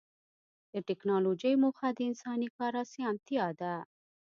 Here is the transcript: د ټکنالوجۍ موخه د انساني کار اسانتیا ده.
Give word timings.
د 0.73 0.75
ټکنالوجۍ 0.87 1.53
موخه 1.63 1.87
د 1.93 1.99
انساني 2.09 2.49
کار 2.57 2.73
اسانتیا 2.83 3.47
ده. 3.59 3.75